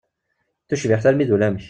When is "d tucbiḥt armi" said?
0.65-1.25